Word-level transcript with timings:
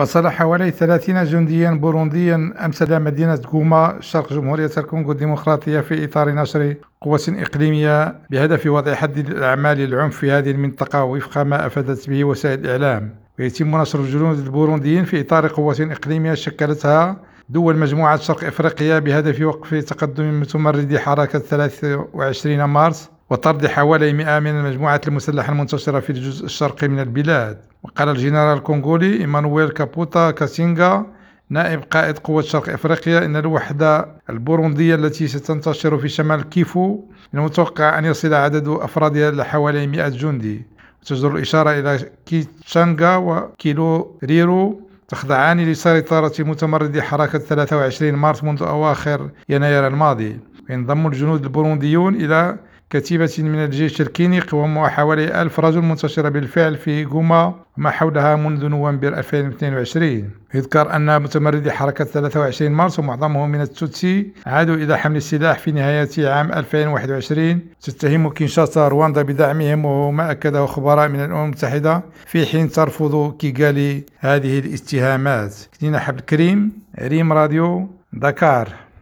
وصل 0.00 0.28
حوالي 0.28 0.70
30 0.70 1.24
جنديا 1.24 1.70
بورونديا 1.70 2.52
أمس 2.64 2.82
إلى 2.82 2.98
مدينة 2.98 3.40
غوما 3.52 3.96
شرق 4.00 4.32
جمهورية 4.32 4.70
الكونغو 4.78 5.12
الديمقراطية 5.12 5.80
في 5.80 6.04
إطار 6.04 6.30
نشر 6.30 6.74
قوة 7.00 7.20
إقليمية 7.28 8.20
بهدف 8.30 8.66
وضع 8.66 8.94
حد 8.94 9.18
الأعمال 9.18 9.80
العنف 9.80 10.16
في 10.16 10.30
هذه 10.30 10.50
المنطقة 10.50 11.04
وفق 11.04 11.38
ما 11.38 11.66
أفادت 11.66 12.10
به 12.10 12.24
وسائل 12.24 12.60
الإعلام. 12.60 13.14
ويتم 13.38 13.80
نشر 13.80 14.00
الجنود 14.00 14.38
البورونديين 14.38 15.04
في 15.04 15.20
إطار 15.20 15.46
قوة 15.46 15.76
إقليمية 15.80 16.34
شكلتها 16.34 17.16
دول 17.48 17.76
مجموعة 17.76 18.16
شرق 18.16 18.44
إفريقيا 18.44 18.98
بهدف 18.98 19.40
وقف 19.42 19.74
تقدم 19.74 20.40
متمردي 20.40 20.98
حركة 20.98 21.38
23 21.38 22.64
مارس 22.64 23.10
وطرد 23.30 23.66
حوالي 23.66 24.12
100 24.12 24.38
من 24.38 24.50
المجموعات 24.50 25.08
المسلحة 25.08 25.52
المنتشرة 25.52 26.00
في 26.00 26.10
الجزء 26.10 26.44
الشرقي 26.44 26.88
من 26.88 27.00
البلاد. 27.00 27.69
وقال 27.90 28.08
الجنرال 28.08 28.58
الكونغولي 28.58 29.20
إيمانويل 29.20 29.68
كابوتا 29.68 30.30
كاسينغا 30.30 31.06
نائب 31.50 31.80
قائد 31.80 32.18
قوة 32.18 32.42
شرق 32.42 32.68
إفريقيا 32.68 33.24
إن 33.24 33.36
الوحدة 33.36 34.08
البوروندية 34.30 34.94
التي 34.94 35.28
ستنتشر 35.28 35.98
في 35.98 36.08
شمال 36.08 36.48
كيفو 36.48 37.00
المتوقع 37.34 37.98
أن 37.98 38.04
يصل 38.04 38.34
عدد 38.34 38.68
أفرادها 38.68 39.30
لحوالي 39.30 39.86
100 39.86 40.08
جندي. 40.08 40.66
وتجدر 41.02 41.36
الإشارة 41.36 41.70
إلى 41.70 41.98
كيتشانغا 42.26 43.16
وكيلو 43.16 44.18
ريرو 44.24 44.80
تخضعان 45.08 45.60
لسيطرة 45.60 46.32
متمردي 46.38 47.02
حركة 47.02 47.38
23 47.38 48.12
مارس 48.12 48.44
منذ 48.44 48.62
أواخر 48.62 49.30
يناير 49.48 49.86
الماضي. 49.86 50.40
وينضم 50.70 51.06
الجنود 51.06 51.42
البورونديون 51.44 52.14
إلى 52.14 52.56
كتيبة 52.90 53.34
من 53.38 53.64
الجيش 53.64 54.00
الكيني 54.00 54.40
قوامها 54.40 54.88
حوالي 54.88 55.42
ألف 55.42 55.60
رجل 55.60 55.80
منتشرة 55.80 56.28
بالفعل 56.28 56.76
في 56.76 57.04
غوما 57.04 57.54
وما 57.78 57.90
حولها 57.90 58.36
منذ 58.36 58.66
نوفمبر 58.66 59.08
2022 59.18 60.30
يذكر 60.54 60.96
أن 60.96 61.22
متمردي 61.22 61.70
حركة 61.70 62.04
23 62.04 62.72
مارس 62.72 62.98
ومعظمهم 62.98 63.50
من 63.50 63.60
التوتسي 63.60 64.32
عادوا 64.46 64.74
إلى 64.74 64.98
حمل 64.98 65.16
السلاح 65.16 65.58
في 65.58 65.72
نهاية 65.72 66.28
عام 66.28 66.52
2021 66.52 67.60
تتهم 67.80 68.28
كينشاسا 68.28 68.88
رواندا 68.88 69.22
بدعمهم 69.22 69.84
وهو 69.84 70.10
ما 70.10 70.30
أكده 70.30 70.66
خبراء 70.66 71.08
من 71.08 71.20
الأمم 71.20 71.44
المتحدة 71.44 72.02
في 72.26 72.46
حين 72.46 72.68
ترفض 72.68 73.36
كيغالي 73.36 74.04
هذه 74.18 74.58
الاتهامات. 74.58 75.54
كنينة 75.80 75.98
حبل 75.98 76.20
كريم 76.20 76.72
ريم 77.00 77.32
راديو 77.32 77.88
دكار 78.12 78.68